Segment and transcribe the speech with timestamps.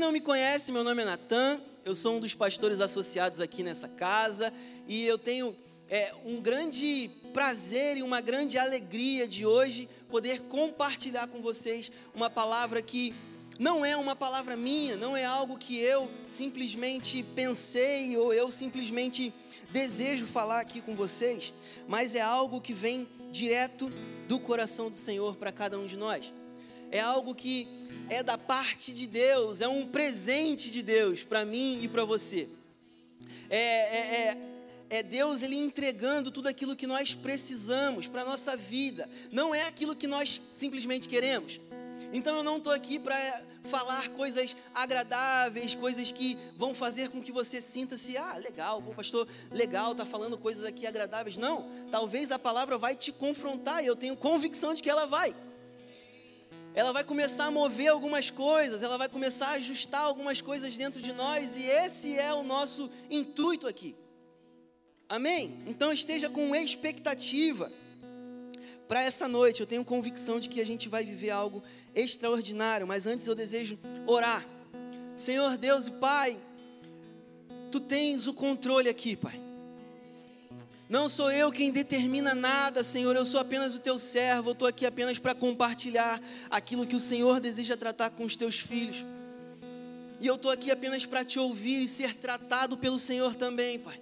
[0.00, 3.86] não me conhece, meu nome é Natan, eu sou um dos pastores associados aqui nessa
[3.86, 4.50] casa
[4.88, 5.54] e eu tenho
[5.90, 12.30] é, um grande prazer e uma grande alegria de hoje poder compartilhar com vocês uma
[12.30, 13.14] palavra que
[13.58, 19.34] não é uma palavra minha, não é algo que eu simplesmente pensei ou eu simplesmente
[19.70, 21.52] desejo falar aqui com vocês,
[21.86, 23.92] mas é algo que vem direto
[24.26, 26.32] do coração do Senhor para cada um de nós.
[26.90, 27.68] É algo que
[28.08, 32.48] é da parte de Deus, é um presente de Deus para mim e para você.
[33.48, 33.98] É, é,
[34.90, 39.54] é, é, Deus ele entregando tudo aquilo que nós precisamos para a nossa vida, não
[39.54, 41.60] é aquilo que nós simplesmente queremos.
[42.12, 43.16] Então eu não estou aqui para
[43.64, 49.28] falar coisas agradáveis, coisas que vão fazer com que você sinta-se, ah, legal, o pastor,
[49.52, 51.36] legal, está falando coisas aqui agradáveis.
[51.36, 55.32] Não, talvez a palavra vai te confrontar e eu tenho convicção de que ela vai.
[56.74, 61.00] Ela vai começar a mover algumas coisas, ela vai começar a ajustar algumas coisas dentro
[61.02, 63.96] de nós e esse é o nosso intuito aqui.
[65.08, 65.64] Amém?
[65.66, 67.72] Então esteja com expectativa
[68.86, 69.60] para essa noite.
[69.60, 71.62] Eu tenho convicção de que a gente vai viver algo
[71.94, 74.46] extraordinário, mas antes eu desejo orar.
[75.16, 76.38] Senhor Deus e Pai,
[77.70, 79.49] tu tens o controle aqui, Pai.
[80.90, 84.66] Não sou eu quem determina nada, Senhor, eu sou apenas o teu servo, eu estou
[84.66, 89.06] aqui apenas para compartilhar aquilo que o Senhor deseja tratar com os teus filhos.
[90.18, 94.00] E eu estou aqui apenas para te ouvir e ser tratado pelo Senhor também, Pai.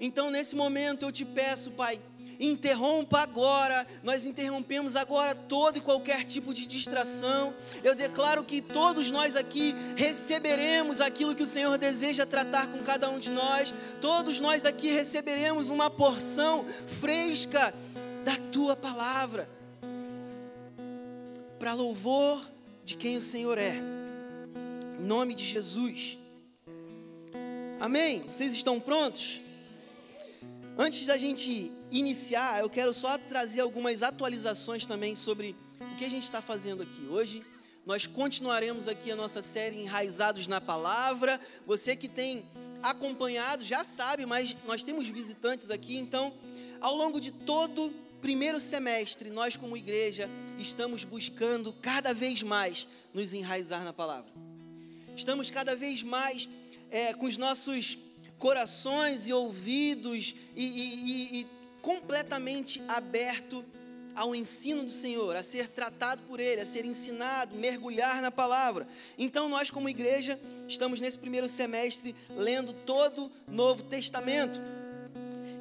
[0.00, 2.00] Então, nesse momento, eu te peço, Pai,
[2.38, 7.54] interrompa agora, nós interrompemos agora todo e qualquer tipo de distração.
[7.82, 13.08] Eu declaro que todos nós aqui receberemos aquilo que o Senhor deseja tratar com cada
[13.10, 16.64] um de nós, todos nós aqui receberemos uma porção
[17.00, 17.72] fresca
[18.24, 19.48] da tua palavra,
[21.58, 22.40] para louvor
[22.84, 23.76] de quem o Senhor é,
[24.98, 26.18] em nome de Jesus.
[27.80, 28.22] Amém?
[28.32, 29.40] Vocês estão prontos?
[30.78, 36.10] Antes da gente iniciar, eu quero só trazer algumas atualizações também sobre o que a
[36.10, 37.06] gente está fazendo aqui.
[37.06, 37.44] Hoje
[37.84, 41.38] nós continuaremos aqui a nossa série Enraizados na Palavra.
[41.66, 42.46] Você que tem
[42.82, 46.32] acompanhado já sabe, mas nós temos visitantes aqui, então,
[46.80, 47.92] ao longo de todo
[48.22, 54.32] primeiro semestre, nós como igreja estamos buscando cada vez mais nos enraizar na palavra.
[55.14, 56.48] Estamos cada vez mais
[56.90, 57.98] é, com os nossos
[58.38, 63.64] corações e ouvidos e, e, e, e completamente aberto
[64.14, 68.86] ao ensino do Senhor, a ser tratado por Ele, a ser ensinado, mergulhar na palavra.
[69.18, 70.38] Então, nós, como igreja,
[70.68, 74.60] estamos nesse primeiro semestre lendo todo o Novo Testamento.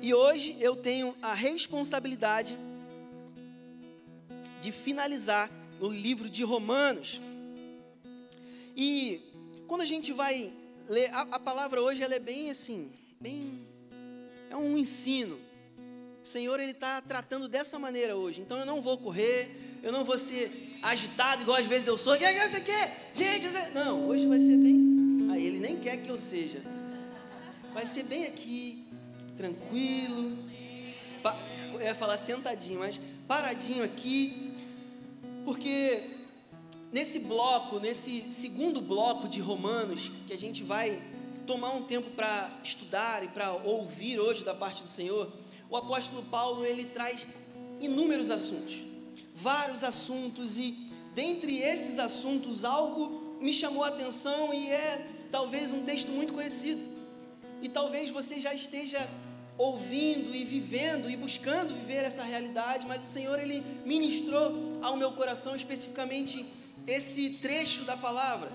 [0.02, 2.58] E hoje eu tenho a responsabilidade
[4.60, 5.50] de finalizar
[5.80, 7.22] o livro de Romanos.
[8.76, 9.22] E
[9.68, 10.52] quando a gente vai
[10.88, 13.66] ler, a, a palavra hoje ela é bem assim, bem.
[14.50, 15.40] É um ensino.
[16.24, 18.42] O Senhor ele está tratando dessa maneira hoje.
[18.42, 22.18] Então eu não vou correr, eu não vou ser agitado igual às vezes eu sou.
[22.18, 23.12] Que você quer?
[23.14, 24.08] Gente, não.
[24.08, 25.30] Hoje vai ser bem.
[25.32, 26.62] Aí ele nem quer que eu seja.
[27.74, 28.86] Vai ser bem aqui,
[29.36, 30.38] tranquilo.
[31.74, 34.58] Eu ia falar sentadinho, mas paradinho aqui,
[35.46, 36.04] porque
[36.92, 41.02] nesse bloco, nesse segundo bloco de Romanos, que a gente vai
[41.48, 45.32] tomar um tempo para estudar e para ouvir hoje da parte do Senhor,
[45.72, 47.26] o apóstolo Paulo ele traz
[47.80, 48.86] inúmeros assuntos,
[49.34, 55.84] vários assuntos e dentre esses assuntos algo me chamou a atenção e é talvez um
[55.84, 56.82] texto muito conhecido.
[57.62, 59.10] E talvez você já esteja
[59.58, 65.14] ouvindo e vivendo e buscando viver essa realidade, mas o Senhor ele ministrou ao meu
[65.14, 66.46] coração especificamente
[66.86, 68.52] esse trecho da palavra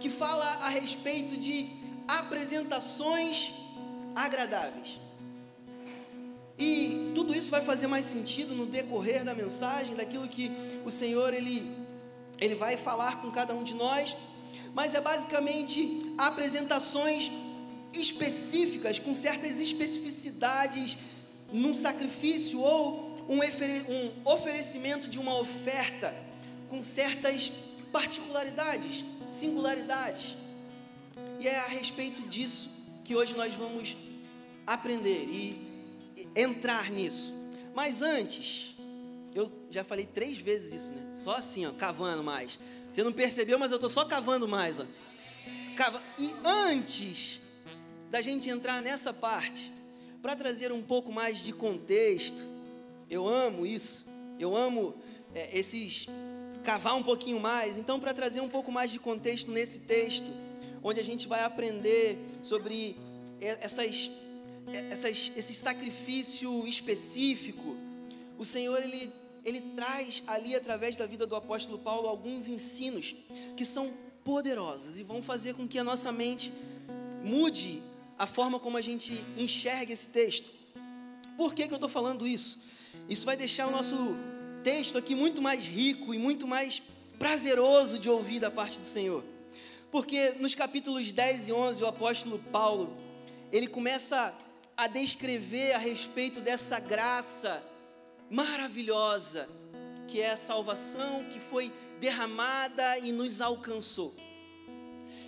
[0.00, 1.70] que fala a respeito de
[2.08, 3.52] apresentações
[4.16, 5.07] agradáveis.
[6.58, 10.50] E tudo isso vai fazer mais sentido no decorrer da mensagem, daquilo que
[10.84, 11.62] o Senhor ele,
[12.40, 14.16] ele vai falar com cada um de nós,
[14.74, 17.30] mas é basicamente apresentações
[17.92, 20.98] específicas, com certas especificidades
[21.52, 26.14] num sacrifício ou um, um oferecimento de uma oferta
[26.68, 27.52] com certas
[27.92, 30.36] particularidades, singularidades.
[31.38, 32.68] E é a respeito disso
[33.04, 33.96] que hoje nós vamos
[34.66, 35.67] aprender e
[36.34, 37.34] entrar nisso.
[37.74, 38.74] Mas antes,
[39.34, 41.14] eu já falei três vezes isso, né?
[41.14, 42.58] Só assim, ó, cavando mais.
[42.90, 44.86] Você não percebeu, mas eu estou só cavando mais, ó.
[45.76, 46.02] Cava...
[46.18, 47.40] E antes
[48.10, 49.72] da gente entrar nessa parte,
[50.20, 52.44] para trazer um pouco mais de contexto,
[53.08, 54.06] eu amo isso.
[54.38, 54.94] Eu amo
[55.34, 56.06] é, esses
[56.64, 57.78] cavar um pouquinho mais.
[57.78, 60.30] Então, para trazer um pouco mais de contexto nesse texto,
[60.82, 62.96] onde a gente vai aprender sobre
[63.40, 64.10] essas,
[64.90, 67.76] essas, esse sacrifício específico,
[68.38, 69.12] o Senhor ele,
[69.44, 73.14] ele traz ali através da vida do apóstolo Paulo alguns ensinos
[73.56, 73.92] que são
[74.24, 76.52] poderosos e vão fazer com que a nossa mente
[77.24, 77.82] mude
[78.18, 80.50] a forma como a gente enxerga esse texto.
[81.36, 82.62] Por que, que eu estou falando isso?
[83.08, 83.96] Isso vai deixar o nosso
[84.62, 86.82] texto aqui muito mais rico e muito mais
[87.18, 89.24] prazeroso de ouvir da parte do Senhor.
[89.90, 92.96] Porque nos capítulos 10 e 11, o apóstolo Paulo,
[93.50, 94.34] ele começa
[94.78, 97.60] a descrever a respeito dessa graça
[98.30, 99.48] maravilhosa,
[100.06, 104.14] que é a salvação que foi derramada e nos alcançou.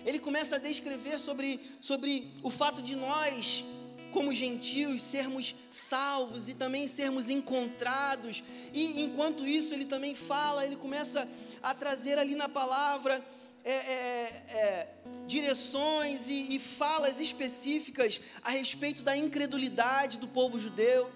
[0.05, 3.65] Ele começa a descrever sobre, sobre o fato de nós
[4.13, 8.41] como gentios, sermos salvos e também sermos encontrados.
[8.73, 11.27] E enquanto isso, ele também fala, ele começa
[11.61, 13.21] a trazer ali na palavra
[13.63, 13.93] é, é,
[14.57, 14.87] é,
[15.27, 21.09] direções e, e falas específicas a respeito da incredulidade do povo judeu.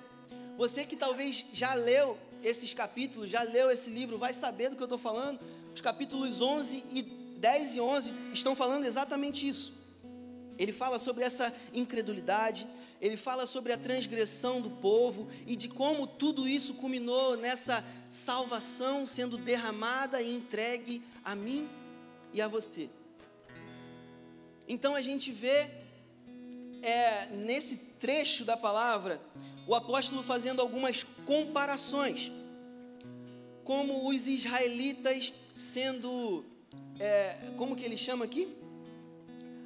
[0.57, 4.81] Você que talvez já leu esses capítulos, já leu esse livro, vai saber do que
[4.81, 5.39] eu estou falando.
[5.73, 9.73] Os capítulos 11 e 10 e 11 estão falando exatamente isso.
[10.57, 12.65] Ele fala sobre essa incredulidade,
[13.01, 19.05] ele fala sobre a transgressão do povo e de como tudo isso culminou nessa salvação
[19.05, 21.67] sendo derramada e entregue a mim
[22.35, 22.89] e a você.
[24.67, 25.69] Então a gente vê
[26.81, 29.21] é, nesse trecho da palavra
[29.65, 32.31] o apóstolo fazendo algumas comparações,
[33.63, 36.45] como os israelitas sendo,
[36.99, 38.47] é, como que ele chama aqui?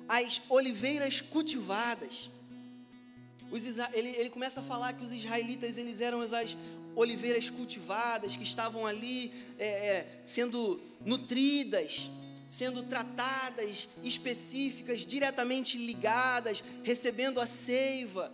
[0.07, 2.29] As oliveiras cultivadas
[3.93, 6.55] ele, ele começa a falar que os israelitas eles eram as
[6.95, 12.09] oliveiras cultivadas, que estavam ali é, é, sendo nutridas,
[12.49, 18.31] sendo tratadas, específicas, diretamente ligadas, recebendo a seiva.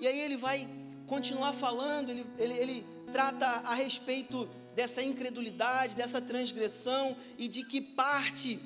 [0.00, 0.68] E aí ele vai
[1.06, 7.80] continuar falando, ele, ele, ele trata a respeito dessa incredulidade, dessa transgressão e de que
[7.80, 8.58] parte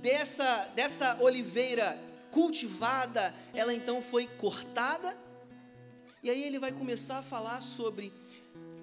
[0.00, 2.00] dessa, dessa oliveira
[2.30, 5.16] cultivada, ela então foi cortada.
[6.22, 8.12] E aí ele vai começar a falar sobre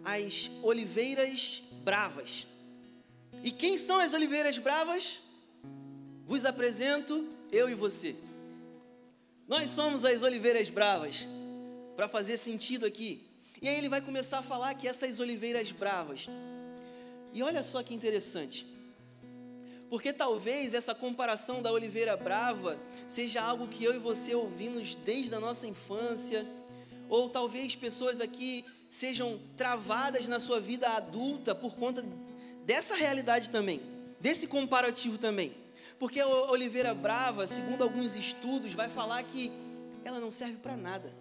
[0.03, 2.47] as oliveiras bravas.
[3.43, 5.21] E quem são as oliveiras bravas?
[6.25, 8.15] Vos apresento eu e você.
[9.47, 11.27] Nós somos as oliveiras bravas,
[11.95, 13.29] para fazer sentido aqui.
[13.61, 16.27] E aí ele vai começar a falar que essas oliveiras bravas.
[17.31, 18.65] E olha só que interessante.
[19.87, 25.35] Porque talvez essa comparação da oliveira brava seja algo que eu e você ouvimos desde
[25.35, 26.43] a nossa infância,
[27.07, 32.03] ou talvez pessoas aqui sejam travadas na sua vida adulta por conta
[32.65, 33.79] dessa realidade também,
[34.19, 35.64] desse comparativo também.
[35.99, 39.51] Porque a oliveira brava, segundo alguns estudos, vai falar que
[40.03, 41.13] ela não serve para nada.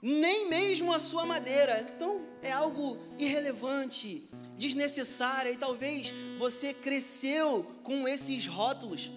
[0.00, 1.80] Nem mesmo a sua madeira.
[1.96, 4.28] Então é algo irrelevante,
[4.58, 9.10] desnecessária e talvez você cresceu com esses rótulos.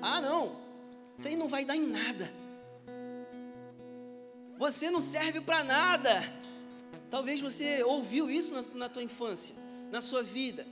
[0.00, 0.56] Ah, não,
[1.18, 2.32] isso aí não vai dar em nada.
[4.58, 6.10] Você não serve para nada.
[7.10, 9.54] Talvez você ouviu isso na, na tua infância,
[9.90, 10.66] na sua vida.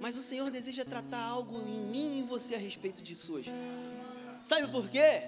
[0.00, 3.50] Mas o Senhor deseja tratar algo em mim e em você a respeito disso hoje.
[4.44, 5.24] Sabe por quê?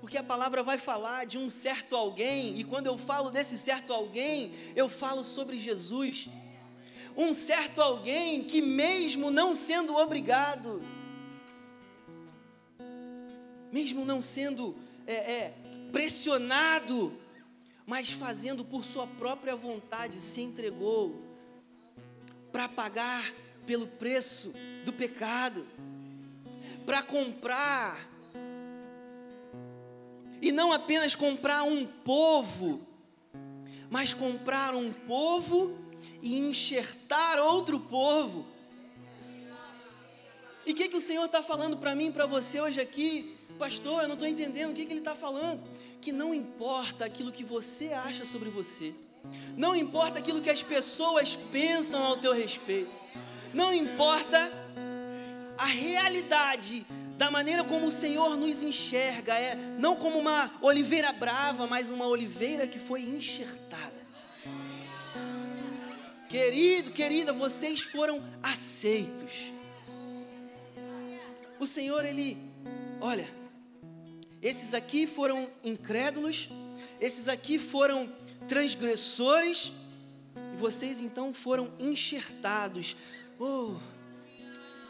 [0.00, 3.92] porque a palavra vai falar de um certo alguém, e quando eu falo desse certo
[3.92, 6.26] alguém, eu falo sobre Jesus.
[7.16, 10.82] Um certo alguém que, mesmo não sendo obrigado,
[13.70, 14.74] mesmo não sendo
[15.06, 15.54] é, é,
[15.92, 17.14] pressionado,
[17.84, 21.22] mas fazendo por sua própria vontade, se entregou
[22.50, 23.34] para pagar
[23.66, 24.52] pelo preço
[24.84, 25.66] do pecado,
[26.84, 28.08] para comprar
[30.40, 32.80] e não apenas comprar um povo,
[33.90, 35.76] mas comprar um povo
[36.22, 38.46] e enxertar outro povo.
[40.64, 43.36] E o que, que o Senhor está falando para mim, para você hoje aqui?
[43.58, 45.62] Pastor, eu não estou entendendo o que, que Ele está falando.
[46.00, 48.94] Que não importa aquilo que você acha sobre você,
[49.56, 52.98] não importa aquilo que as pessoas pensam ao teu respeito,
[53.52, 54.50] não importa
[55.58, 56.86] a realidade
[57.18, 62.06] da maneira como o Senhor nos enxerga, é não como uma oliveira brava, mas uma
[62.06, 64.00] oliveira que foi enxertada.
[66.30, 69.52] Querido, querida, vocês foram aceitos.
[71.58, 72.38] O Senhor, Ele,
[73.00, 73.28] olha,
[74.40, 76.48] esses aqui foram incrédulos,
[76.98, 78.10] esses aqui foram
[78.50, 79.70] transgressores,
[80.52, 82.96] e vocês então foram enxertados.
[83.38, 83.76] Oh,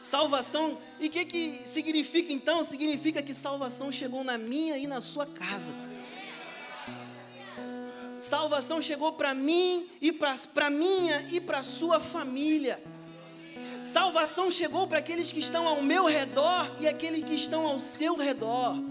[0.00, 2.64] salvação, e o que, que significa então?
[2.64, 5.74] Significa que salvação chegou na minha e na sua casa.
[8.18, 12.82] Salvação chegou para mim e para minha e para sua família.
[13.82, 18.16] Salvação chegou para aqueles que estão ao meu redor e aqueles que estão ao seu
[18.16, 18.89] redor.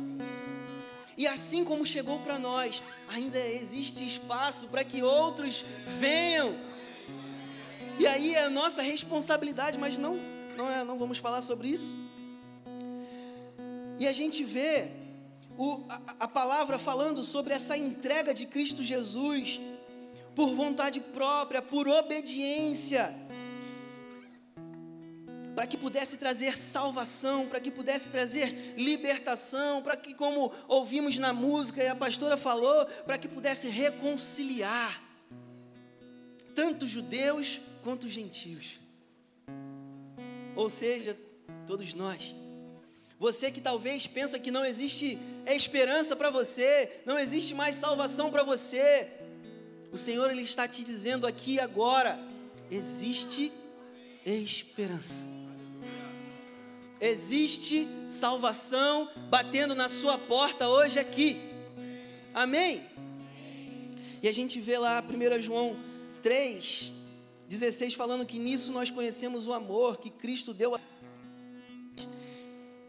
[1.20, 5.66] E assim como chegou para nós, ainda existe espaço para que outros
[6.00, 6.56] venham.
[8.00, 10.18] E aí é a nossa responsabilidade, mas não,
[10.56, 11.94] não, é, não vamos falar sobre isso.
[14.00, 14.92] E a gente vê
[15.58, 19.60] o, a, a palavra falando sobre essa entrega de Cristo Jesus
[20.34, 23.14] por vontade própria, por obediência
[25.60, 31.34] para que pudesse trazer salvação, para que pudesse trazer libertação, para que, como ouvimos na
[31.34, 35.04] música e a pastora falou, para que pudesse reconciliar
[36.56, 38.80] tanto judeus quanto gentios.
[40.56, 41.18] Ou seja,
[41.68, 42.34] todos nós.
[43.20, 48.44] Você que talvez pensa que não existe esperança para você, não existe mais salvação para
[48.44, 49.12] você.
[49.92, 52.18] O Senhor ele está te dizendo aqui agora,
[52.72, 53.52] existe
[54.26, 55.39] esperança.
[57.02, 61.40] Existe salvação batendo na sua porta hoje aqui.
[62.34, 62.84] Amém?
[64.22, 65.78] E a gente vê lá 1 João
[66.22, 66.92] 3,
[67.48, 70.76] 16, falando que nisso nós conhecemos o amor que Cristo deu.
[70.76, 70.80] A...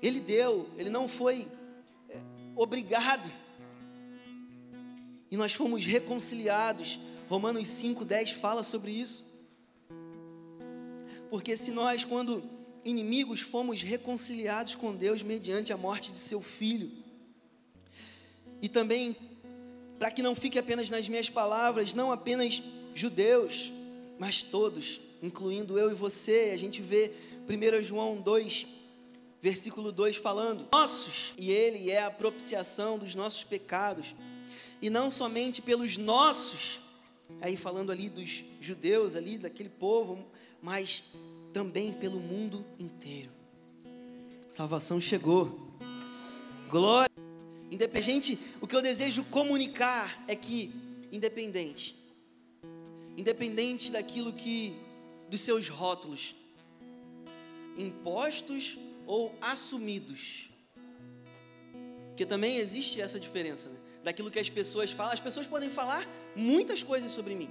[0.02, 1.47] Ele deu, ele não foi
[2.09, 2.21] é,
[2.57, 3.31] obrigado.
[5.31, 6.99] E nós fomos reconciliados.
[7.29, 9.25] Romanos 5,10 fala sobre isso.
[11.31, 12.43] Porque se nós, quando
[12.85, 16.91] inimigos, fomos reconciliados com Deus mediante a morte de seu filho.
[18.63, 19.17] E também,
[19.99, 22.63] para que não fique apenas nas minhas palavras, não apenas
[22.95, 23.73] judeus,
[24.19, 27.13] mas todos, incluindo eu e você, a gente vê
[27.49, 28.67] 1 João 2,
[29.41, 34.15] versículo 2 falando: Nossos, e Ele é a propiciação dos nossos pecados,
[34.83, 36.81] e não somente pelos nossos,
[37.41, 40.27] aí falando ali dos judeus, ali daquele povo,
[40.63, 41.03] mas
[41.52, 43.30] também pelo mundo inteiro.
[44.49, 45.71] Salvação chegou.
[46.69, 47.11] Glória.
[47.71, 50.73] Independente, o que eu desejo comunicar é que,
[51.12, 51.97] independente,
[53.16, 54.75] independente daquilo que,
[55.28, 56.35] dos seus rótulos,
[57.78, 58.76] impostos
[59.07, 60.50] ou assumidos,
[62.09, 63.78] porque também existe essa diferença, né?
[64.02, 67.49] daquilo que as pessoas falam, as pessoas podem falar muitas coisas sobre mim,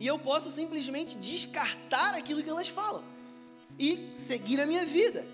[0.00, 3.04] e eu posso simplesmente descartar aquilo que elas falam
[3.78, 5.26] e seguir a minha vida,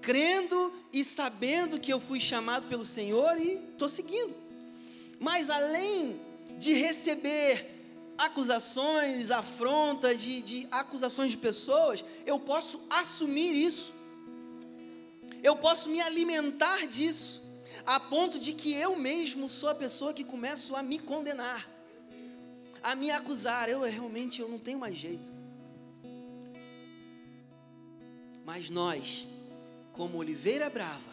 [0.00, 4.34] crendo e sabendo que eu fui chamado pelo Senhor e estou seguindo.
[5.20, 6.20] Mas além
[6.58, 7.70] de receber
[8.18, 13.92] acusações, afrontas, de, de acusações de pessoas, eu posso assumir isso.
[15.42, 17.42] Eu posso me alimentar disso,
[17.84, 21.71] a ponto de que eu mesmo sou a pessoa que começo a me condenar
[22.82, 23.68] a me acusar.
[23.68, 25.30] Eu realmente eu não tenho mais jeito.
[28.44, 29.26] Mas nós,
[29.92, 31.12] como oliveira brava,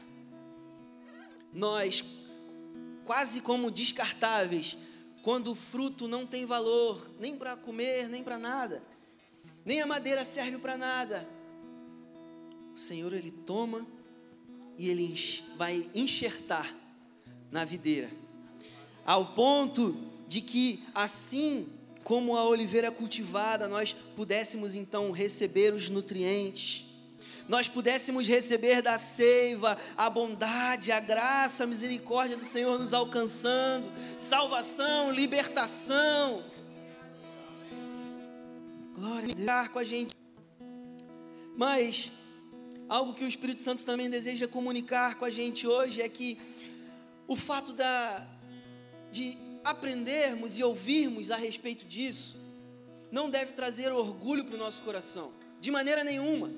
[1.53, 2.03] nós
[3.05, 4.77] quase como descartáveis,
[5.23, 8.83] quando o fruto não tem valor, nem para comer, nem para nada,
[9.65, 11.27] nem a madeira serve para nada.
[12.73, 13.85] O Senhor ele toma
[14.77, 15.13] e ele
[15.57, 16.73] vai enxertar
[17.51, 18.09] na videira,
[19.05, 21.67] ao ponto de que assim
[22.03, 26.85] como a oliveira cultivada, nós pudéssemos então receber os nutrientes,
[27.47, 33.91] nós pudéssemos receber da seiva a bondade, a graça, a misericórdia do Senhor nos alcançando,
[34.19, 36.43] salvação, libertação.
[38.93, 40.15] Glória a Deus com a gente.
[41.57, 42.11] Mas
[42.87, 46.39] algo que o Espírito Santo também deseja comunicar com a gente hoje é que
[47.27, 48.27] o fato da
[49.11, 52.35] de aprendermos e ouvirmos a respeito disso,
[53.11, 56.51] não deve trazer orgulho para o nosso coração, de maneira nenhuma.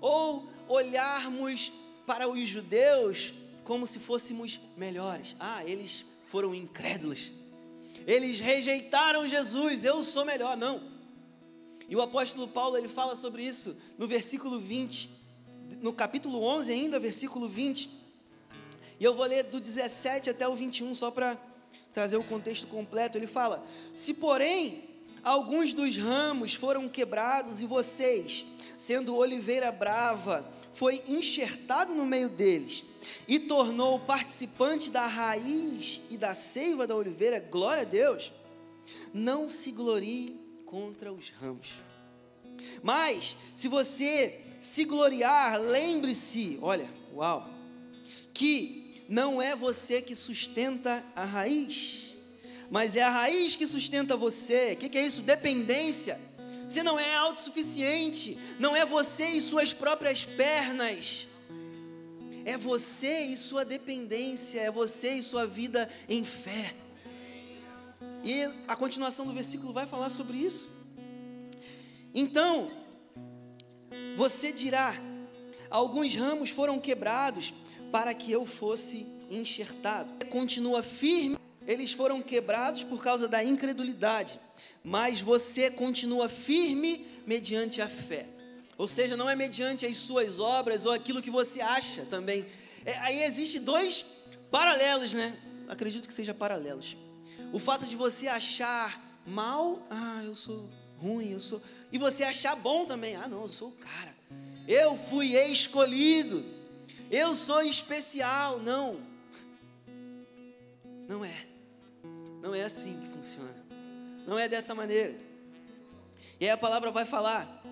[0.00, 1.72] Ou olharmos
[2.06, 3.32] para os judeus
[3.64, 5.36] como se fôssemos melhores.
[5.38, 7.30] Ah, eles foram incrédulos.
[8.06, 10.90] Eles rejeitaram Jesus, eu sou melhor, não.
[11.88, 15.10] E o apóstolo Paulo, ele fala sobre isso no versículo 20,
[15.80, 17.90] no capítulo 11 ainda, versículo 20.
[18.98, 21.36] E eu vou ler do 17 até o 21 só para
[21.92, 24.84] trazer o contexto completo, ele fala: Se, porém,
[25.22, 28.44] alguns dos ramos foram quebrados e vocês,
[28.78, 32.82] sendo oliveira brava, foi enxertado no meio deles
[33.26, 38.32] e tornou participante da raiz e da seiva da oliveira, glória a Deus.
[39.12, 41.72] Não se glorie contra os ramos.
[42.82, 47.48] Mas, se você se gloriar, lembre-se, olha, uau,
[48.32, 52.14] que não é você que sustenta a raiz,
[52.70, 54.72] mas é a raiz que sustenta você.
[54.72, 55.22] O que, que é isso?
[55.22, 56.18] Dependência.
[56.68, 61.26] Você não é autossuficiente, não é você e suas próprias pernas.
[62.44, 66.74] É você e sua dependência, é você e sua vida em fé.
[68.24, 70.70] E a continuação do versículo vai falar sobre isso.
[72.14, 72.70] Então,
[74.16, 74.94] você dirá:
[75.70, 77.52] alguns ramos foram quebrados
[77.92, 80.26] para que eu fosse enxertado.
[80.26, 84.40] Continua firme, eles foram quebrados por causa da incredulidade,
[84.82, 88.26] mas você continua firme mediante a fé.
[88.78, 92.46] Ou seja, não é mediante as suas obras ou aquilo que você acha também.
[92.84, 94.04] É, aí existe dois
[94.50, 95.36] paralelos, né?
[95.68, 96.96] Acredito que seja paralelos.
[97.52, 100.68] O fato de você achar mal, ah, eu sou
[100.98, 101.60] ruim, eu sou.
[101.92, 104.14] E você achar bom também, ah, não, eu sou o cara.
[104.66, 106.61] Eu fui escolhido.
[107.12, 108.58] Eu sou especial.
[108.58, 109.00] Não.
[111.06, 111.46] Não é.
[112.40, 113.64] Não é assim que funciona.
[114.26, 115.14] Não é dessa maneira.
[116.40, 117.62] E aí a palavra vai falar.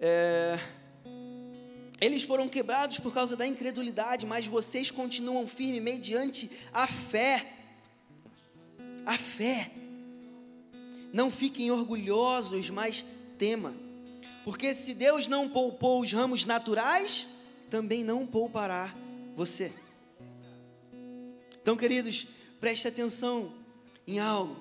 [0.00, 0.58] É,
[2.00, 7.58] eles foram quebrados por causa da incredulidade, mas vocês continuam firmes mediante a fé
[9.08, 9.70] a fé.
[11.14, 13.02] Não fiquem orgulhosos, mas
[13.38, 13.74] tema.
[14.44, 17.26] Porque se Deus não poupou os ramos naturais,
[17.70, 18.94] também não poupará
[19.34, 19.72] você.
[21.60, 22.26] Então, queridos,
[22.60, 23.52] preste atenção
[24.06, 24.56] em algo.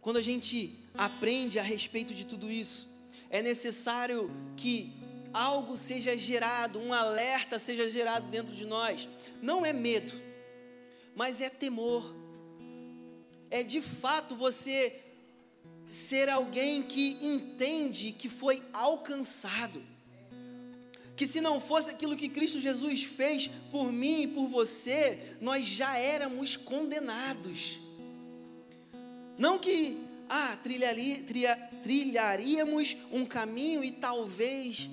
[0.00, 2.88] Quando a gente aprende a respeito de tudo isso,
[3.30, 4.92] é necessário que
[5.32, 9.08] algo seja gerado, um alerta seja gerado dentro de nós.
[9.42, 10.28] Não é medo
[11.18, 12.14] mas é temor.
[13.50, 15.07] É de fato você
[15.88, 19.82] ser alguém que entende que foi alcançado.
[21.16, 25.66] Que se não fosse aquilo que Cristo Jesus fez por mim e por você, nós
[25.66, 27.80] já éramos condenados.
[29.36, 30.94] Não que, ah, trilha,
[31.82, 34.88] trilharíamos um caminho e talvez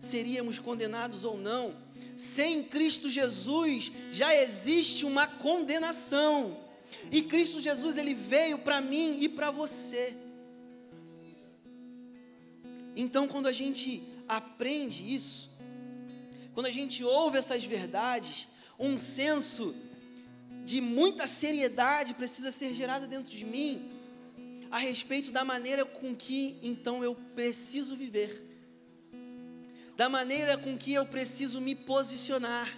[0.00, 1.76] seríamos condenados ou não
[2.20, 6.54] sem Cristo Jesus já existe uma condenação.
[7.10, 10.14] E Cristo Jesus ele veio para mim e para você.
[12.96, 15.50] Então, quando a gente aprende isso,
[16.54, 18.46] quando a gente ouve essas verdades,
[18.78, 19.74] um senso
[20.64, 23.90] de muita seriedade precisa ser gerado dentro de mim
[24.70, 28.50] a respeito da maneira com que então eu preciso viver
[30.00, 32.74] da maneira com que eu preciso me posicionar,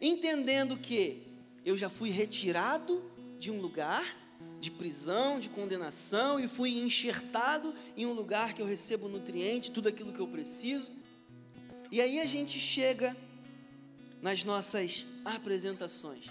[0.00, 1.26] entendendo que
[1.64, 3.02] eu já fui retirado
[3.36, 4.16] de um lugar
[4.60, 9.88] de prisão, de condenação e fui enxertado em um lugar que eu recebo nutriente, tudo
[9.88, 10.90] aquilo que eu preciso.
[11.90, 13.16] E aí a gente chega
[14.22, 16.30] nas nossas apresentações,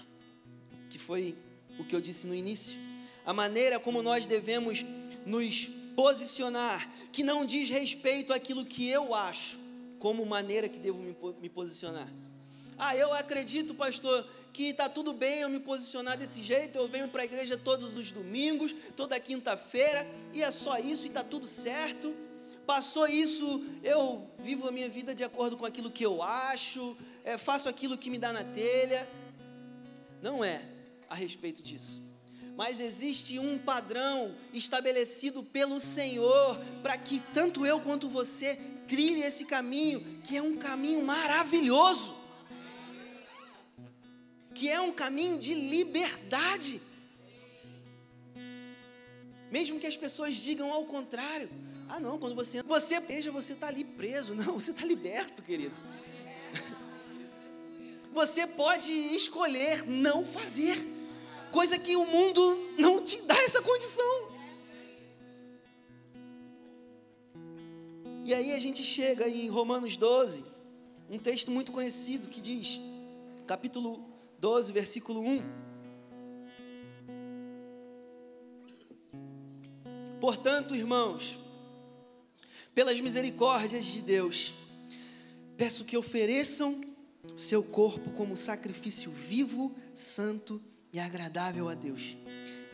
[0.90, 1.36] que foi
[1.78, 2.76] o que eu disse no início,
[3.24, 4.84] a maneira como nós devemos
[5.24, 9.58] nos posicionar, que não diz respeito àquilo que eu acho,
[9.98, 10.98] como maneira que devo
[11.40, 12.12] me, posicionar.
[12.78, 16.78] Ah, eu acredito, pastor, que está tudo bem eu me posicionar desse jeito.
[16.78, 21.08] Eu venho para a igreja todos os domingos, toda quinta-feira, e é só isso e
[21.08, 22.14] está tudo certo.
[22.66, 27.36] Passou isso, eu vivo a minha vida de acordo com aquilo que eu acho, é,
[27.36, 29.08] faço aquilo que me dá na telha.
[30.22, 30.62] Não é
[31.08, 32.02] a respeito disso.
[32.56, 38.56] Mas existe um padrão estabelecido pelo Senhor para que tanto eu quanto você
[38.86, 42.14] trilhe esse caminho, que é um caminho maravilhoso,
[44.54, 46.80] que é um caminho de liberdade.
[49.50, 51.50] Mesmo que as pessoas digam ao contrário,
[51.88, 55.74] ah não, quando você você veja você está ali preso, não, você está liberto, querido.
[58.12, 60.78] Você pode escolher não fazer,
[61.50, 64.28] coisa que o mundo não te dá essa condição.
[68.24, 70.44] E aí a gente chega em Romanos 12,
[71.10, 72.80] um texto muito conhecido que diz,
[73.48, 74.13] capítulo
[74.44, 75.42] 12, versículo 1.
[80.20, 81.38] Portanto, irmãos,
[82.74, 84.52] pelas misericórdias de Deus,
[85.56, 86.84] peço que ofereçam
[87.38, 92.14] seu corpo como sacrifício vivo, santo e agradável a Deus.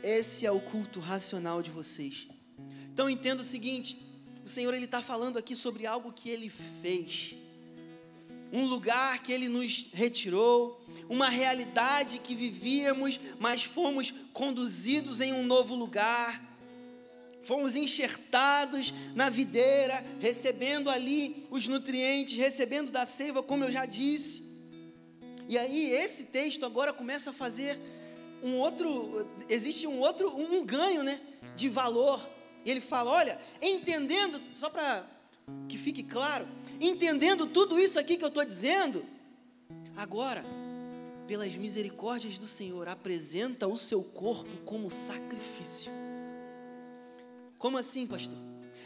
[0.02, 2.26] Esse é o culto racional de vocês.
[2.92, 3.96] Então entenda o seguinte:
[4.44, 7.37] o Senhor ele está falando aqui sobre algo que Ele fez.
[8.52, 15.44] Um lugar que Ele nos retirou, uma realidade que vivíamos, mas fomos conduzidos em um
[15.44, 16.48] novo lugar.
[17.42, 24.44] Fomos enxertados na videira, recebendo ali os nutrientes, recebendo da seiva, como eu já disse.
[25.48, 27.80] E aí esse texto agora começa a fazer
[28.42, 31.20] um outro, existe um outro, um ganho, né,
[31.56, 32.28] de valor.
[32.64, 35.06] E ele fala, olha, entendendo, só para
[35.68, 36.46] que fique claro,
[36.80, 39.04] entendendo tudo isso aqui que eu estou dizendo,
[39.96, 40.44] agora,
[41.26, 45.92] pelas misericórdias do Senhor, apresenta o seu corpo como sacrifício.
[47.58, 48.38] Como assim, pastor?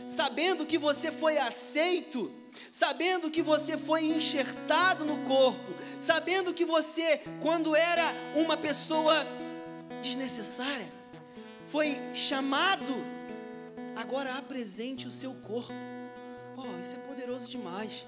[0.07, 2.31] Sabendo que você foi aceito,
[2.73, 9.25] sabendo que você foi enxertado no corpo, sabendo que você, quando era uma pessoa
[10.03, 10.93] desnecessária,
[11.67, 12.93] foi chamado,
[13.97, 15.73] agora apresente o seu corpo
[16.57, 18.07] Oh, isso é poderoso demais.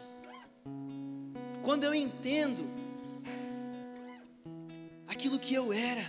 [1.62, 2.64] Quando eu entendo
[5.06, 6.04] aquilo que eu era,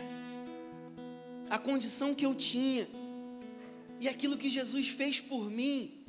[1.49, 2.87] a condição que eu tinha,
[3.99, 6.05] e aquilo que Jesus fez por mim,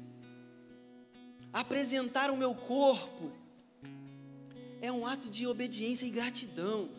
[1.53, 3.33] apresentar o meu corpo,
[4.83, 6.91] é um ato de obediência e gratidão.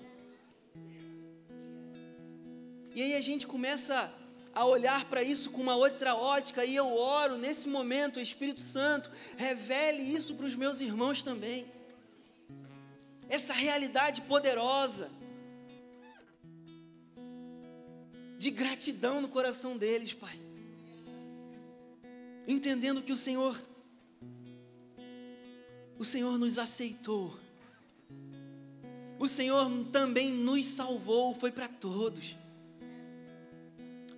[2.95, 4.11] E aí a gente começa
[4.53, 9.11] a olhar para isso com uma outra ótica e eu oro nesse momento, Espírito Santo,
[9.37, 11.65] revele isso para os meus irmãos também.
[13.29, 15.09] Essa realidade poderosa
[18.37, 20.39] de gratidão no coração deles, Pai.
[22.47, 23.59] Entendendo que o Senhor
[25.99, 27.37] o Senhor nos aceitou.
[29.19, 32.37] O Senhor também nos salvou, foi para todos.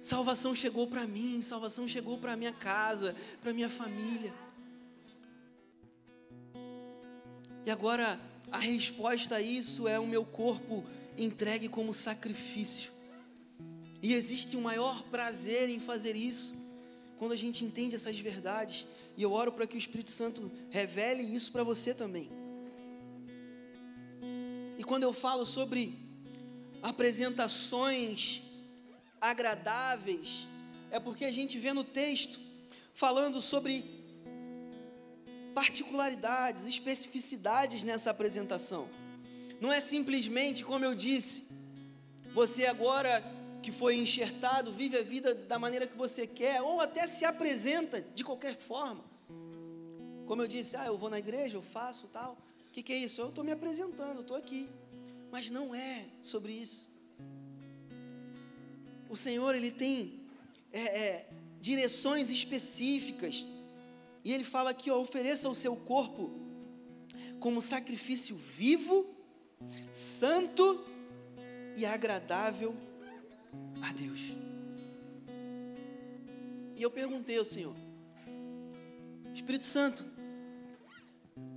[0.01, 4.33] Salvação chegou para mim, salvação chegou para minha casa, para minha família.
[7.63, 8.19] E agora
[8.51, 10.83] a resposta a isso é o meu corpo
[11.15, 12.91] entregue como sacrifício.
[14.01, 16.55] E existe um maior prazer em fazer isso
[17.19, 18.87] quando a gente entende essas verdades.
[19.15, 22.27] E eu oro para que o Espírito Santo revele isso para você também.
[24.79, 25.95] E quando eu falo sobre
[26.81, 28.41] apresentações
[29.21, 30.47] agradáveis,
[30.89, 32.39] é porque a gente vê no texto
[32.95, 34.01] falando sobre
[35.53, 38.89] particularidades, especificidades nessa apresentação.
[39.59, 41.43] Não é simplesmente, como eu disse,
[42.33, 43.23] você agora
[43.61, 48.01] que foi enxertado, vive a vida da maneira que você quer, ou até se apresenta
[48.01, 49.03] de qualquer forma.
[50.25, 52.37] Como eu disse, ah, eu vou na igreja, eu faço tal.
[52.67, 53.21] O que, que é isso?
[53.21, 54.67] Eu estou me apresentando, estou aqui.
[55.29, 56.91] Mas não é sobre isso
[59.11, 60.21] o Senhor ele tem
[60.71, 63.45] é, é, direções específicas.
[64.23, 66.31] E ele fala aqui, ó, ofereça o seu corpo
[67.37, 69.05] como sacrifício vivo,
[69.91, 70.85] santo
[71.75, 72.73] e agradável
[73.81, 74.21] a Deus.
[76.77, 77.75] E eu perguntei ao Senhor,
[79.33, 80.05] Espírito Santo,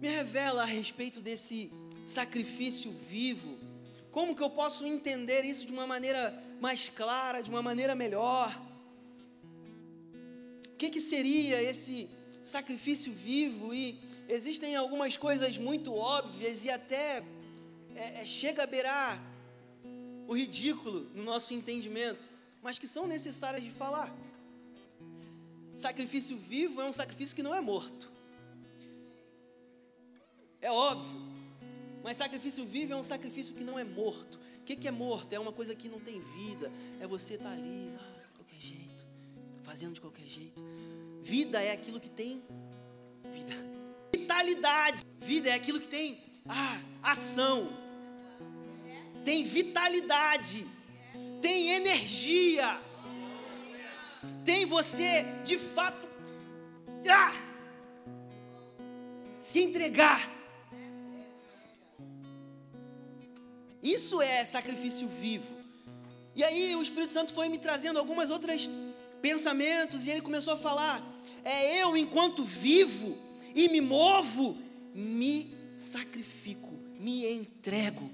[0.01, 1.71] me revela a respeito desse
[2.05, 3.64] sacrifício vivo.
[4.15, 8.49] Como que eu posso entender isso de uma maneira mais clara, de uma maneira melhor.
[10.73, 12.09] O que, que seria esse
[12.41, 13.75] sacrifício vivo?
[13.75, 17.25] E existem algumas coisas muito óbvias e até
[17.97, 19.21] é, é, chega a beirar
[20.29, 22.25] o ridículo no nosso entendimento,
[22.63, 24.15] mas que são necessárias de falar.
[25.75, 28.09] Sacrifício vivo é um sacrifício que não é morto.
[30.61, 31.34] É óbvio.
[32.05, 34.39] Mas sacrifício vivo é um sacrifício que não é morto.
[34.61, 35.33] O que, é morto?
[35.33, 36.71] É uma coisa que não tem vida.
[37.01, 39.07] É você estar tá ali, ah, de qualquer jeito,
[39.63, 40.63] fazendo de qualquer jeito.
[41.23, 42.43] Vida é aquilo que tem
[43.33, 43.55] vida.
[44.15, 45.01] Vitalidade.
[45.19, 47.71] Vida é aquilo que tem ah, ação.
[49.25, 50.67] Tem vitalidade.
[51.41, 52.83] Tem energia.
[54.45, 56.07] Tem você de fato
[57.11, 57.33] ah,
[59.41, 60.34] se entregar
[63.85, 65.55] Isso é sacrifício vivo.
[66.35, 68.67] E aí o Espírito Santo foi me trazendo algumas outras
[69.21, 71.03] pensamentos e ele começou a falar:
[71.45, 73.17] é eu enquanto vivo
[73.55, 74.57] e me movo,
[74.95, 78.11] me sacrifico, me entrego.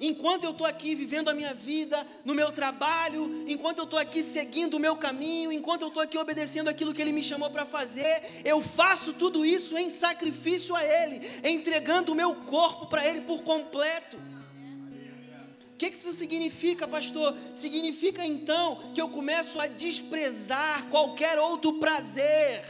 [0.00, 4.22] Enquanto eu estou aqui vivendo a minha vida, no meu trabalho, enquanto eu estou aqui
[4.22, 7.64] seguindo o meu caminho, enquanto eu estou aqui obedecendo aquilo que Ele me chamou para
[7.64, 13.22] fazer, eu faço tudo isso em sacrifício a Ele, entregando o meu corpo para Ele
[13.22, 14.18] por completo.
[15.76, 17.36] O que, isso significa, pastor?
[17.52, 22.64] Significa então que eu começo a desprezar qualquer outro prazer.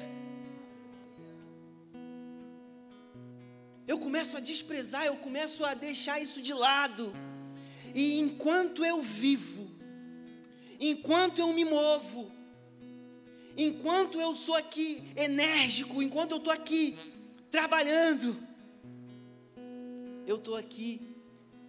[3.86, 7.14] eu começo a desprezar, eu começo a deixar isso de lado.
[7.94, 9.70] E enquanto eu vivo,
[10.80, 12.30] enquanto eu me movo,
[13.56, 16.98] enquanto eu sou aqui enérgico, enquanto eu estou aqui
[17.50, 18.36] trabalhando,
[20.26, 21.15] eu estou aqui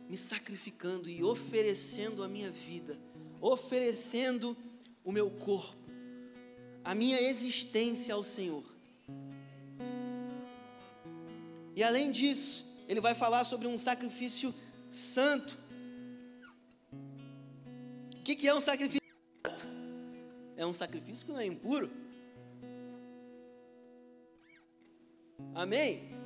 [0.07, 2.97] me sacrificando e oferecendo a minha vida,
[3.41, 4.55] oferecendo
[5.03, 5.75] o meu corpo,
[6.83, 8.63] a minha existência ao Senhor.
[11.75, 14.53] E além disso, ele vai falar sobre um sacrifício
[14.89, 15.57] santo.
[18.15, 19.07] O que, que é um sacrifício
[19.45, 19.67] santo?
[20.55, 21.91] É um sacrifício que não é impuro.
[25.53, 26.16] Amém?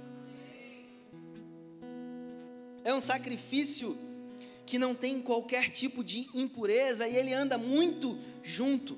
[2.84, 3.98] É um sacrifício
[4.66, 8.98] que não tem qualquer tipo de impureza e ele anda muito junto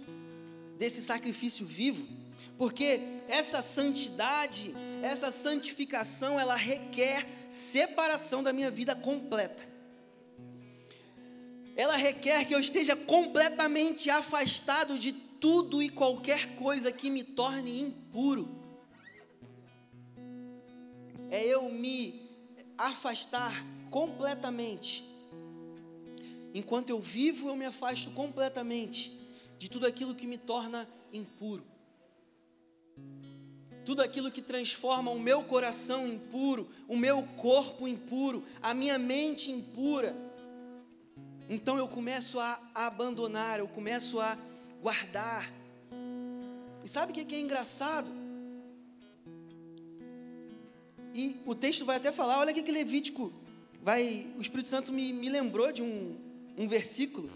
[0.77, 2.07] desse sacrifício vivo,
[2.57, 9.65] porque essa santidade, essa santificação, ela requer separação da minha vida completa.
[11.75, 17.81] Ela requer que eu esteja completamente afastado de tudo e qualquer coisa que me torne
[17.81, 18.47] impuro.
[21.31, 22.22] É eu me
[22.77, 25.03] afastar completamente.
[26.53, 29.11] Enquanto eu vivo, eu me afasto completamente
[29.57, 31.63] de tudo aquilo que me torna impuro.
[33.85, 39.51] Tudo aquilo que transforma o meu coração impuro, o meu corpo impuro, a minha mente
[39.51, 40.15] impura.
[41.49, 44.37] Então eu começo a, abandonar, eu começo a
[44.81, 45.51] guardar.
[46.83, 48.22] E sabe o que é engraçado?
[51.13, 53.31] E o texto vai até falar, olha que Levítico
[53.81, 56.15] vai, o Espírito Santo me, me lembrou de um,
[56.57, 57.29] um versículo.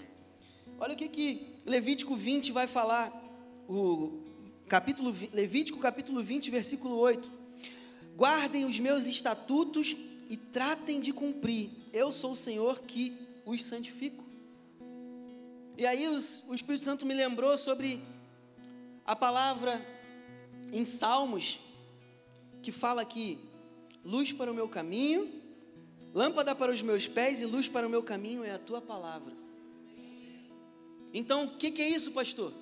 [0.80, 3.12] Olha o que, que Levítico 20 vai falar,
[3.70, 4.24] o
[4.68, 7.32] capítulo, Levítico capítulo 20, versículo 8.
[8.16, 9.96] Guardem os meus estatutos
[10.30, 11.70] e tratem de cumprir.
[11.94, 13.14] Eu sou o Senhor que
[13.46, 14.26] os santifico.
[15.78, 18.02] E aí os, o Espírito Santo me lembrou sobre
[19.06, 19.86] a palavra
[20.74, 21.60] em Salmos,
[22.62, 23.47] que fala que
[24.08, 25.30] luz para o meu caminho,
[26.14, 29.34] lâmpada para os meus pés e luz para o meu caminho é a tua palavra.
[31.14, 32.54] Então, o que, que é isso, pastor?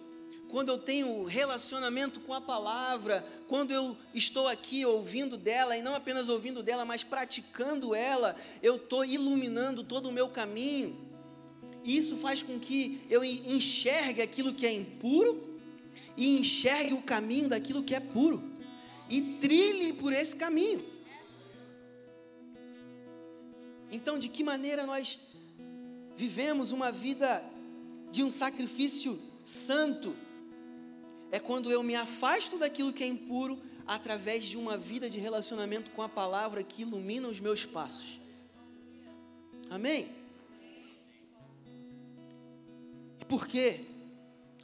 [0.49, 5.93] Quando eu tenho relacionamento com a palavra, quando eu estou aqui ouvindo dela, e não
[5.93, 10.97] apenas ouvindo dela, mas praticando ela, eu estou iluminando todo o meu caminho.
[11.83, 15.59] Isso faz com que eu enxergue aquilo que é impuro
[16.17, 18.41] e enxergue o caminho daquilo que é puro
[19.07, 20.94] e trilhe por esse caminho.
[23.91, 25.19] Então, de que maneira nós
[26.15, 27.43] vivemos uma vida
[28.11, 30.15] de um sacrifício santo?
[31.31, 35.91] É quando eu me afasto daquilo que é impuro através de uma vida de relacionamento
[35.91, 38.19] com a palavra que ilumina os meus passos.
[39.69, 40.09] Amém?
[43.27, 43.81] Por quê?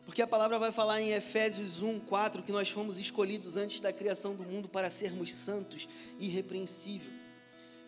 [0.05, 3.93] Porque a palavra vai falar em Efésios 1, 4 que nós fomos escolhidos antes da
[3.93, 5.88] criação do mundo para sermos santos
[6.19, 7.20] e irrepreensíveis.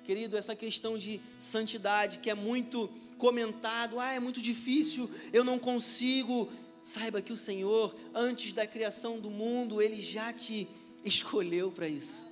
[0.04, 5.58] Querido, essa questão de santidade que é muito comentado, ah, é muito difícil, eu não
[5.58, 6.50] consigo.
[6.82, 10.68] Saiba que o Senhor, antes da criação do mundo, Ele já te
[11.06, 12.28] escolheu para isso.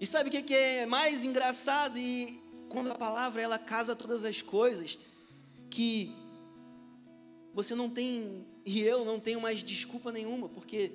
[0.00, 1.96] E sabe o que é mais engraçado?
[1.96, 4.98] E quando a palavra ela casa todas as coisas,
[5.70, 6.12] que
[7.54, 10.90] você não tem, e eu não tenho mais desculpa nenhuma, porque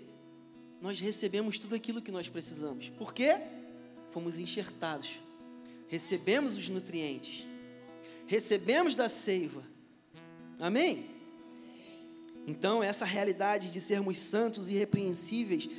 [0.81, 2.89] nós recebemos tudo aquilo que nós precisamos.
[2.89, 3.39] Por quê?
[4.17, 5.21] Fomos enxertados,
[5.87, 7.45] recebemos os nutrientes,
[8.25, 9.61] recebemos da seiva.
[10.59, 11.05] Amém?
[12.47, 15.69] Então, essa realidade de sermos santos e irrepreensíveis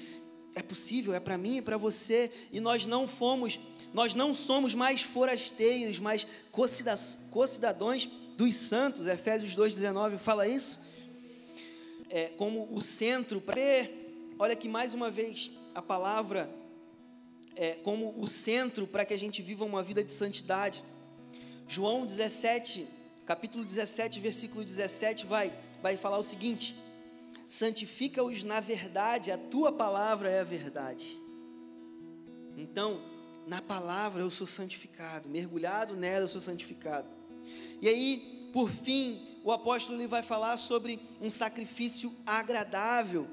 [0.55, 3.59] é possível, é para mim e para você, e nós não fomos,
[3.93, 9.09] nós não somos mais forasteiros, mas co-cidadãos dos santos.
[9.09, 10.79] Efésios 2,19 fala isso.
[12.09, 13.61] É, como o centro para
[14.39, 16.49] olha que mais uma vez a palavra
[17.59, 20.85] é, como o centro para que a gente viva uma vida de santidade.
[21.67, 22.87] João 17,
[23.27, 26.77] capítulo 17, versículo 17, vai, vai falar o seguinte:
[27.49, 31.19] santifica-os na verdade, a tua palavra é a verdade.
[32.57, 33.03] Então,
[33.45, 37.09] na palavra eu sou santificado, mergulhado nela eu sou santificado.
[37.83, 43.29] E aí, por fim, o apóstolo ele vai falar sobre um sacrifício agradável.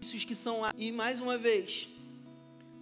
[0.00, 1.88] Que são, e mais uma vez,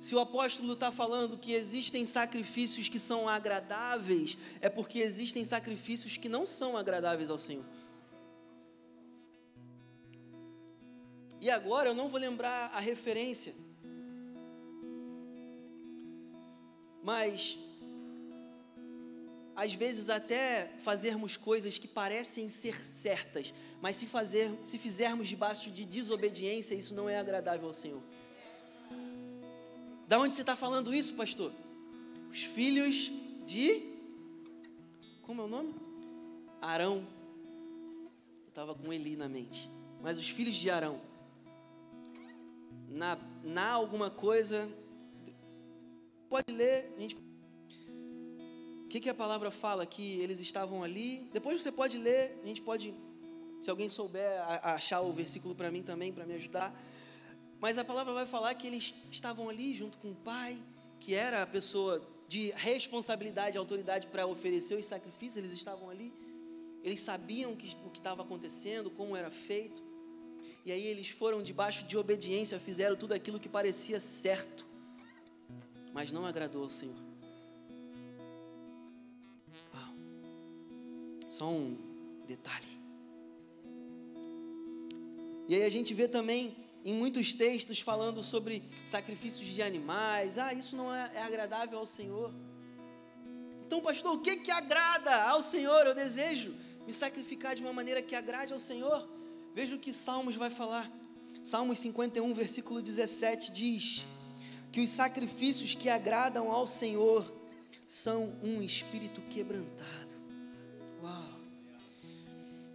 [0.00, 6.16] se o apóstolo está falando que existem sacrifícios que são agradáveis, é porque existem sacrifícios
[6.16, 7.66] que não são agradáveis ao Senhor.
[11.38, 13.54] E agora eu não vou lembrar a referência,
[17.02, 17.58] mas
[19.54, 25.70] às vezes até fazermos coisas que parecem ser certas, mas se, fazer, se fizermos debaixo
[25.70, 28.02] de desobediência, isso não é agradável ao Senhor.
[30.10, 31.52] Da onde você está falando isso, pastor?
[32.28, 33.12] Os filhos
[33.46, 33.80] de.
[35.22, 35.72] Como é o nome?
[36.60, 37.06] Arão.
[38.42, 39.70] Eu estava com Eli na mente.
[40.02, 41.00] Mas os filhos de Arão.
[42.88, 44.68] Na, na alguma coisa.
[46.28, 49.86] Pode ler, a gente o que, que a palavra fala?
[49.86, 51.30] Que eles estavam ali.
[51.32, 52.92] Depois você pode ler, a gente pode,
[53.62, 56.74] se alguém souber, achar o versículo para mim também, para me ajudar.
[57.60, 60.60] Mas a palavra vai falar que eles estavam ali junto com o pai,
[60.98, 66.12] que era a pessoa de responsabilidade e autoridade para oferecer os sacrifícios, eles estavam ali.
[66.82, 69.82] Eles sabiam que, o que estava acontecendo, como era feito.
[70.64, 74.66] E aí eles foram debaixo de obediência, fizeram tudo aquilo que parecia certo,
[75.92, 77.10] mas não agradou ao Senhor.
[81.28, 81.76] Só um
[82.26, 82.66] detalhe.
[85.48, 90.38] E aí a gente vê também em muitos textos falando sobre sacrifícios de animais.
[90.38, 92.32] Ah, isso não é, é agradável ao Senhor.
[93.66, 95.86] Então, pastor, o que que agrada ao Senhor?
[95.86, 96.54] Eu desejo
[96.86, 99.08] me sacrificar de uma maneira que agrade ao Senhor.
[99.54, 100.90] Veja o que Salmos vai falar.
[101.42, 104.04] Salmos 51, versículo 17 diz:
[104.72, 107.32] Que os sacrifícios que agradam ao Senhor
[107.86, 110.10] são um espírito quebrantado.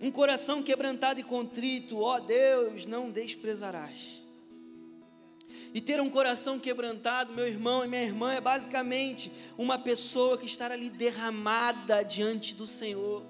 [0.06, 4.22] Um coração quebrantado e contrito, ó Deus, não desprezarás.
[5.74, 10.46] E ter um coração quebrantado, meu irmão e minha irmã, é basicamente uma pessoa que
[10.46, 13.26] está ali derramada diante do Senhor,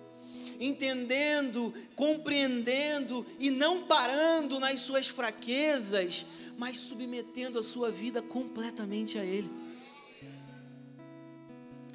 [0.59, 6.25] entendendo, compreendendo e não parando nas suas fraquezas,
[6.57, 9.49] mas submetendo a sua vida completamente a Ele.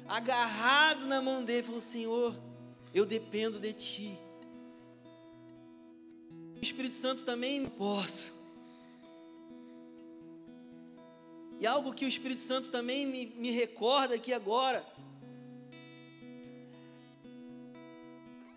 [0.07, 2.35] Agarrado na mão dele, falou: Senhor,
[2.95, 4.30] eu dependo de Ti.
[6.61, 8.33] Espírito Santo também posso.
[11.59, 14.85] E algo que o Espírito Santo também me, me recorda aqui agora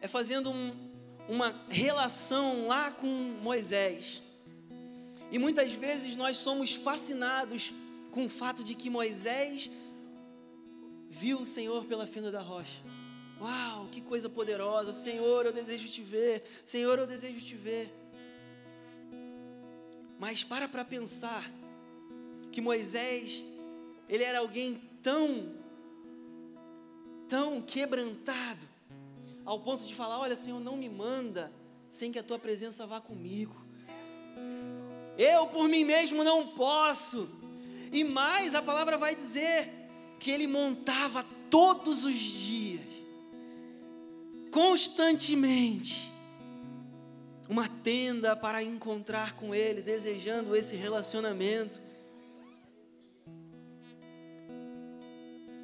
[0.01, 0.75] é fazendo um,
[1.29, 3.07] uma relação lá com
[3.43, 4.23] Moisés.
[5.31, 7.73] E muitas vezes nós somos fascinados
[8.11, 9.71] com o fato de que Moisés
[11.09, 12.83] viu o Senhor pela fenda da rocha.
[13.40, 14.92] Uau, que coisa poderosa.
[14.92, 16.44] Senhor, eu desejo te ver.
[16.64, 17.92] Senhor, eu desejo te ver.
[20.18, 21.51] Mas para para pensar
[22.53, 23.44] que Moisés,
[24.09, 25.53] ele era alguém tão
[27.29, 28.66] tão quebrantado
[29.44, 31.53] ao ponto de falar: "Olha, Senhor, não me manda
[31.88, 33.57] sem que a tua presença vá comigo.
[35.18, 37.29] Eu por mim mesmo não posso."
[37.92, 39.70] E mais, a palavra vai dizer
[40.18, 42.74] que ele montava todos os dias
[44.55, 46.12] constantemente
[47.49, 51.83] uma tenda para encontrar com Ele, desejando esse relacionamento.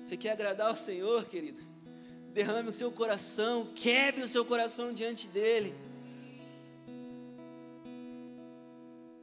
[0.03, 1.63] Você quer agradar ao Senhor, querida?
[2.33, 5.73] Derrame o seu coração, quebre o seu coração diante dEle.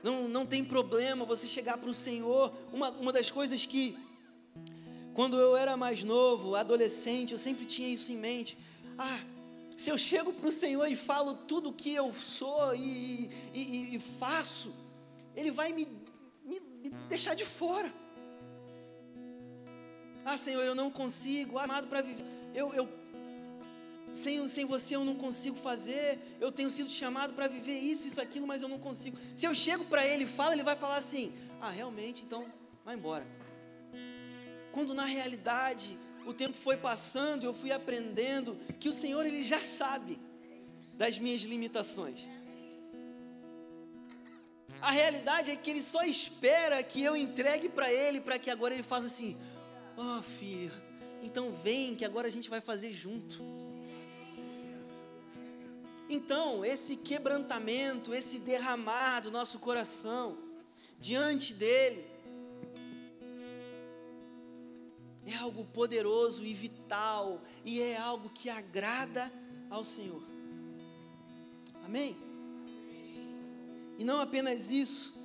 [0.02, 2.54] Não, não tem problema você chegar para o Senhor.
[2.72, 3.98] Uma, uma das coisas que,
[5.14, 8.58] quando eu era mais novo, adolescente, eu sempre tinha isso em mente.
[8.98, 9.20] Ah,
[9.78, 13.96] se eu chego para o Senhor e falo tudo o que eu sou e, e,
[13.96, 14.74] e, faço,
[15.36, 15.88] Ele vai me,
[16.44, 17.94] me, me deixar de fora.
[20.26, 22.26] Ah, Senhor, eu não consigo, amado para viver.
[22.56, 22.90] Eu, eu,
[24.12, 26.20] sem, sem você eu não consigo fazer.
[26.40, 29.16] Eu tenho sido chamado para viver isso, isso, aquilo, mas eu não consigo.
[29.36, 32.52] Se eu chego para Ele e falo, Ele vai falar assim: Ah, realmente, então
[32.84, 33.28] vai embora.
[34.72, 39.60] Quando na realidade o tempo foi passando, eu fui aprendendo que o Senhor ele já
[39.60, 40.20] sabe
[40.94, 42.20] das minhas limitações.
[44.82, 48.74] A realidade é que ele só espera que eu entregue para ele, para que agora
[48.74, 49.38] ele faça assim:
[49.96, 50.74] "Ó, oh, filho,
[51.24, 53.42] então vem que agora a gente vai fazer junto".
[56.10, 60.38] Então, esse quebrantamento, esse derramar do nosso coração
[61.00, 62.06] diante dele,
[65.28, 69.32] é algo poderoso e vital, e é algo que agrada
[69.70, 70.24] ao Senhor.
[71.84, 72.16] Amém?
[73.98, 75.18] E não apenas isso,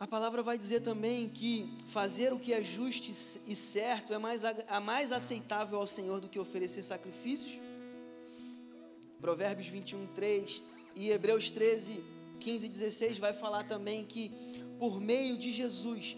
[0.00, 3.10] a palavra vai dizer também que fazer o que é justo
[3.46, 7.58] e certo é mais, a mais aceitável ao Senhor do que oferecer sacrifícios.
[9.20, 10.62] Provérbios 21, 3
[10.94, 12.02] e Hebreus 13,
[12.38, 14.32] 15 e 16 vai falar também que
[14.78, 16.16] por meio de Jesus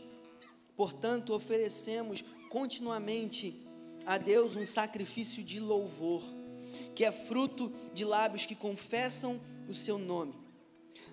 [0.81, 3.55] Portanto, oferecemos continuamente
[4.07, 6.23] a Deus um sacrifício de louvor,
[6.95, 10.33] que é fruto de lábios que confessam o seu nome.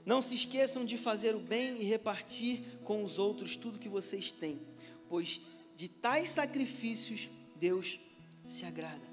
[0.06, 4.32] Não se esqueçam de fazer o bem e repartir com os outros tudo que vocês
[4.32, 4.58] têm,
[5.10, 5.42] pois
[5.76, 8.00] de tais sacrifícios Deus
[8.46, 9.06] se agrada.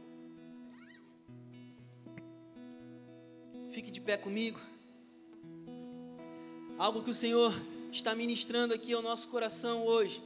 [3.72, 4.60] Fique de pé comigo.
[6.78, 7.52] Algo que o Senhor
[7.90, 10.22] está ministrando aqui ao nosso coração hoje.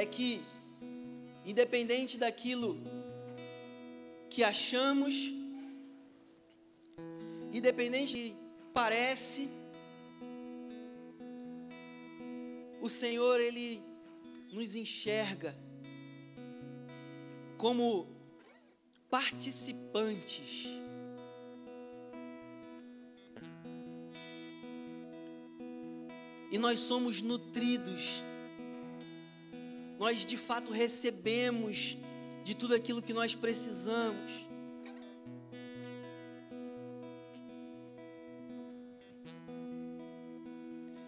[0.00, 0.42] É que,
[1.44, 2.78] independente daquilo
[4.30, 5.30] que achamos,
[7.52, 8.34] independente que
[8.72, 9.46] parece,
[12.80, 13.82] o Senhor, Ele
[14.50, 15.54] nos enxerga
[17.58, 18.08] como
[19.10, 20.66] participantes.
[26.50, 28.22] E nós somos nutridos,
[30.00, 31.98] nós de fato recebemos
[32.42, 34.32] de tudo aquilo que nós precisamos.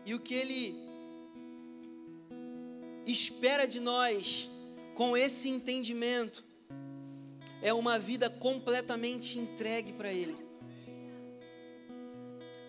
[0.05, 0.77] E o que Ele
[3.07, 4.51] espera de nós,
[4.95, 6.45] com esse entendimento,
[7.63, 10.37] é uma vida completamente entregue para Ele.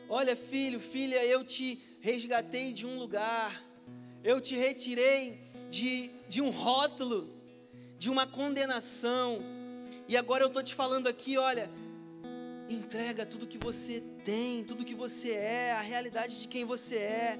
[0.07, 3.61] Olha, filho, filha, eu te resgatei de um lugar,
[4.23, 5.42] eu te retirei
[5.73, 7.27] de, de um rótulo,
[7.97, 9.41] de uma condenação,
[10.07, 11.67] e agora eu estou te falando aqui, olha,
[12.69, 17.39] entrega tudo que você tem, tudo que você é, a realidade de quem você é.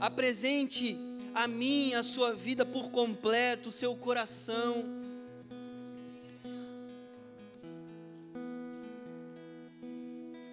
[0.00, 0.98] Apresente
[1.32, 4.84] a mim a sua vida por completo, o seu coração.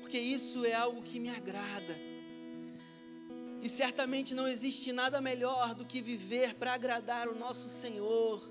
[0.01, 2.08] Porque isso é algo que me agrada.
[3.61, 8.41] E certamente não existe nada melhor do que viver para agradar o nosso Senhor.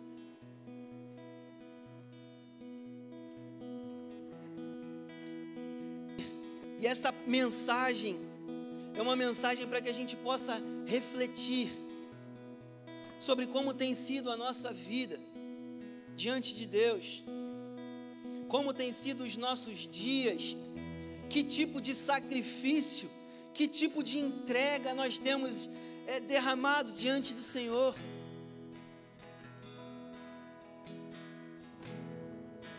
[6.80, 8.18] E essa mensagem
[8.94, 11.70] é uma mensagem para que a gente possa refletir
[13.18, 15.18] sobre como tem sido a nossa vida
[16.14, 17.24] diante de Deus,
[18.48, 20.56] como tem sido os nossos dias,
[21.28, 23.10] que tipo de sacrifício,
[23.58, 25.68] que tipo de entrega nós temos
[26.06, 27.92] é, derramado diante do Senhor.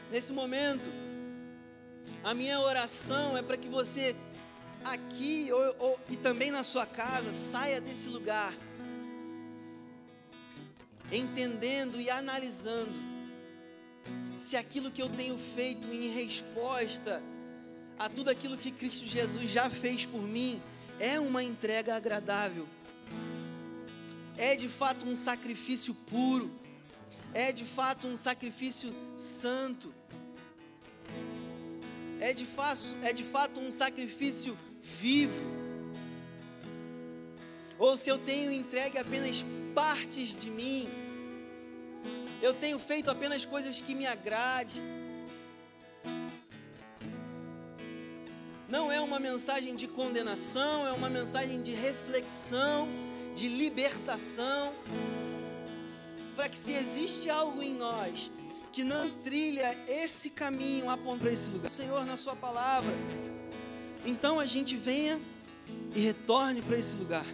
[0.09, 0.89] Nesse momento,
[2.23, 4.15] a minha oração é para que você
[4.86, 8.53] aqui ou, ou, e também na sua casa, saia desse lugar
[11.11, 12.97] entendendo e analisando
[14.38, 17.21] se aquilo que eu tenho feito em resposta
[18.00, 20.62] a tudo aquilo que Cristo Jesus já fez por mim
[20.97, 22.66] é uma entrega agradável,
[24.38, 26.50] é de fato um sacrifício puro,
[27.34, 29.93] é de fato um sacrifício santo,
[32.22, 35.60] é de fato, é de fato um sacrifício vivo.
[37.78, 40.88] Ou se eu tenho entregue apenas partes de mim,
[42.41, 44.82] eu tenho feito apenas coisas que me agrade.
[48.70, 52.88] Não é uma mensagem de condenação, é uma mensagem de reflexão,
[53.34, 54.72] de libertação.
[56.36, 58.30] Para que se existe algo em nós
[58.72, 62.93] que não trilha esse caminho apontando para esse lugar, Senhor, na Sua palavra,
[64.05, 65.20] então a gente venha
[65.95, 67.26] e retorne para esse lugar.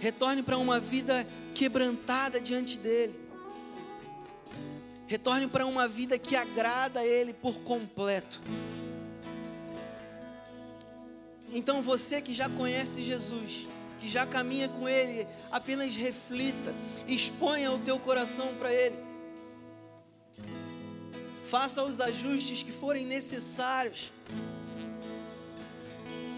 [0.00, 3.25] Retorne para uma vida quebrantada diante dEle.
[5.06, 8.40] Retorne para uma vida que agrada a Ele por completo.
[11.52, 13.66] Então você que já conhece Jesus,
[14.00, 16.74] que já caminha com Ele, apenas reflita,
[17.06, 19.06] exponha o teu coração para Ele
[21.46, 24.12] faça os ajustes que forem necessários.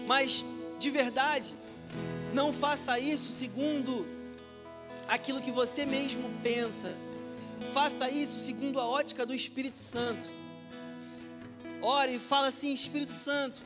[0.05, 0.45] Mas,
[0.77, 1.55] de verdade,
[2.33, 4.05] não faça isso segundo
[5.07, 6.95] aquilo que você mesmo pensa.
[7.73, 10.27] Faça isso segundo a ótica do Espírito Santo.
[11.81, 13.61] Ore e fala assim: Espírito Santo,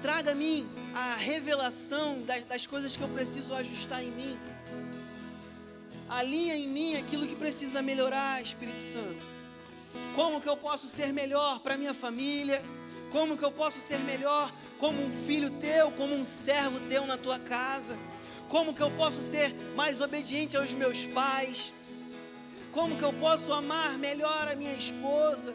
[0.00, 4.38] traga a mim a revelação das, das coisas que eu preciso ajustar em mim.
[6.08, 9.26] Alinha em mim aquilo que precisa melhorar, Espírito Santo.
[10.14, 12.62] Como que eu posso ser melhor para minha família?
[13.10, 17.16] Como que eu posso ser melhor como um filho teu, como um servo teu na
[17.16, 17.96] tua casa?
[18.48, 21.72] Como que eu posso ser mais obediente aos meus pais?
[22.76, 25.54] Como que eu posso amar melhor a minha esposa?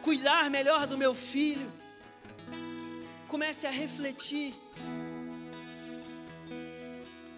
[0.00, 1.70] Cuidar melhor do meu filho?
[3.32, 4.54] comece a refletir.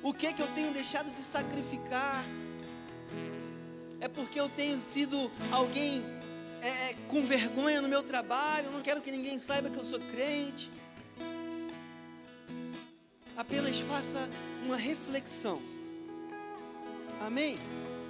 [0.02, 2.24] O que que eu tenho deixado de sacrificar?
[4.00, 6.04] É porque eu tenho sido alguém
[6.60, 10.00] é, é com vergonha no meu trabalho, não quero que ninguém saiba que eu sou
[10.00, 10.68] crente.
[13.36, 14.28] Apenas faça
[14.66, 15.62] uma reflexão.
[17.24, 17.56] Amém?